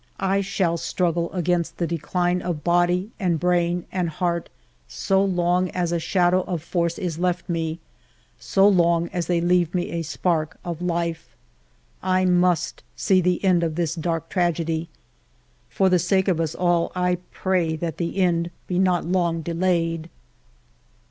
[0.19, 4.49] I shall struggle against the decline of body and brain and heart
[4.87, 7.79] so long as a shadow of force is left me,
[8.39, 11.35] so long as they leave me a spark of life.
[12.01, 14.89] I must see the end of this dark tragedy.
[15.69, 19.41] For the sake of all of us, I pray that the end be not long
[19.43, 20.09] delayed.